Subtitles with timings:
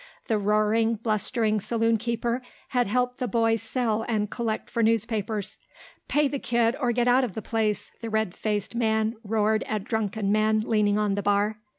[0.25, 5.59] The roaring, blustering saloonkeeper had helped the boy sell and collect for newspapers.
[6.07, 9.83] "Pay the kid or get out of the place," the red faced man roared at
[9.83, 11.59] drunken men leaning on the bar.